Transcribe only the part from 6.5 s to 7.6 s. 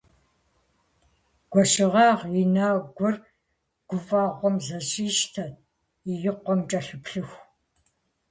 кӀэлъыплъыху.